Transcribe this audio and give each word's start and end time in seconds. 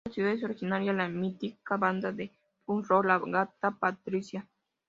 De 0.03 0.09
esta 0.09 0.15
ciudad 0.15 0.31
es 0.33 0.43
originaria 0.43 0.93
la 0.93 1.07
mítica 1.07 1.77
banda 1.77 2.11
de 2.11 2.33
punk 2.65 2.87
rock 2.87 3.05
"La 3.05 3.19
Gata 3.19 3.69
Patricia". 3.69 4.47